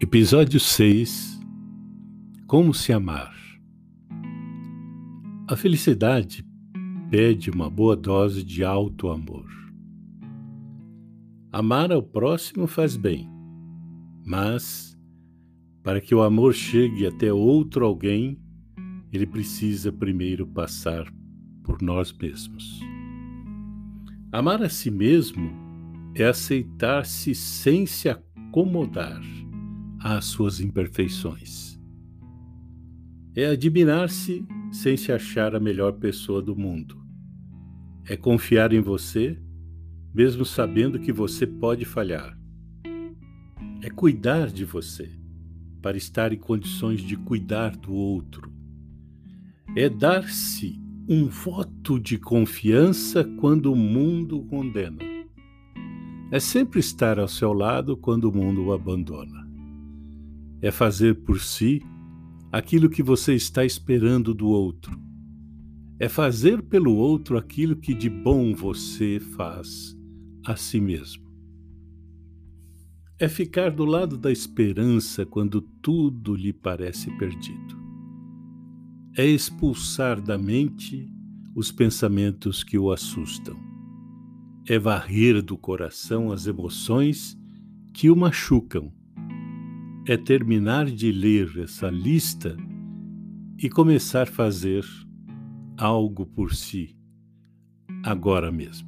Episódio 0.00 0.60
6 0.60 1.40
Como 2.46 2.72
se 2.72 2.92
amar? 2.92 3.34
A 5.48 5.56
felicidade 5.56 6.46
pede 7.10 7.50
uma 7.50 7.68
boa 7.68 7.96
dose 7.96 8.44
de 8.44 8.62
alto 8.62 9.08
amor. 9.08 9.48
Amar 11.50 11.90
ao 11.90 12.00
próximo 12.00 12.68
faz 12.68 12.96
bem, 12.96 13.28
mas 14.24 14.96
para 15.82 16.00
que 16.00 16.14
o 16.14 16.22
amor 16.22 16.54
chegue 16.54 17.04
até 17.04 17.32
outro 17.32 17.84
alguém, 17.84 18.40
ele 19.12 19.26
precisa 19.26 19.90
primeiro 19.90 20.46
passar 20.46 21.12
por 21.64 21.82
nós 21.82 22.12
mesmos. 22.12 22.78
Amar 24.30 24.62
a 24.62 24.68
si 24.68 24.92
mesmo 24.92 25.50
é 26.14 26.22
aceitar-se 26.22 27.34
sem 27.34 27.84
se 27.84 28.08
acomodar 28.08 29.20
às 30.00 30.26
suas 30.26 30.60
imperfeições. 30.60 31.78
É 33.34 33.46
admirar-se 33.46 34.46
sem 34.72 34.96
se 34.96 35.12
achar 35.12 35.54
a 35.54 35.60
melhor 35.60 35.92
pessoa 35.92 36.42
do 36.42 36.56
mundo. 36.56 37.00
É 38.06 38.16
confiar 38.16 38.72
em 38.72 38.80
você, 38.80 39.38
mesmo 40.14 40.44
sabendo 40.44 40.98
que 40.98 41.12
você 41.12 41.46
pode 41.46 41.84
falhar. 41.84 42.38
É 43.82 43.90
cuidar 43.90 44.48
de 44.48 44.64
você, 44.64 45.10
para 45.80 45.96
estar 45.96 46.32
em 46.32 46.38
condições 46.38 47.00
de 47.00 47.16
cuidar 47.16 47.76
do 47.76 47.92
outro. 47.92 48.52
É 49.76 49.88
dar-se 49.88 50.80
um 51.08 51.26
voto 51.26 51.98
de 51.98 52.18
confiança 52.18 53.24
quando 53.40 53.72
o 53.72 53.76
mundo 53.76 54.42
condena. 54.44 54.98
É 56.30 56.40
sempre 56.40 56.80
estar 56.80 57.18
ao 57.18 57.28
seu 57.28 57.52
lado 57.52 57.96
quando 57.96 58.24
o 58.24 58.34
mundo 58.34 58.66
o 58.66 58.72
abandona 58.72 59.47
é 60.60 60.70
fazer 60.70 61.14
por 61.22 61.40
si 61.40 61.80
aquilo 62.50 62.88
que 62.88 63.02
você 63.02 63.34
está 63.34 63.64
esperando 63.64 64.34
do 64.34 64.48
outro. 64.48 64.98
É 66.00 66.08
fazer 66.08 66.62
pelo 66.62 66.94
outro 66.94 67.36
aquilo 67.36 67.76
que 67.76 67.92
de 67.92 68.08
bom 68.08 68.54
você 68.54 69.20
faz 69.36 69.96
a 70.44 70.56
si 70.56 70.80
mesmo. 70.80 71.28
É 73.18 73.28
ficar 73.28 73.70
do 73.70 73.84
lado 73.84 74.16
da 74.16 74.30
esperança 74.30 75.26
quando 75.26 75.60
tudo 75.60 76.36
lhe 76.36 76.52
parece 76.52 77.10
perdido. 77.18 77.76
É 79.16 79.26
expulsar 79.26 80.20
da 80.20 80.38
mente 80.38 81.12
os 81.54 81.72
pensamentos 81.72 82.62
que 82.62 82.78
o 82.78 82.92
assustam. 82.92 83.56
É 84.68 84.78
varrer 84.78 85.42
do 85.42 85.58
coração 85.58 86.30
as 86.30 86.46
emoções 86.46 87.36
que 87.92 88.08
o 88.08 88.14
machucam 88.14 88.92
é 90.08 90.16
terminar 90.16 90.86
de 90.86 91.12
ler 91.12 91.58
essa 91.58 91.90
lista 91.90 92.56
e 93.58 93.68
começar 93.68 94.22
a 94.22 94.32
fazer 94.32 94.82
algo 95.76 96.24
por 96.24 96.54
si, 96.54 96.96
agora 98.02 98.50
mesmo. 98.50 98.87